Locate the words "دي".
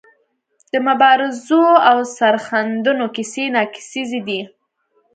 4.27-4.41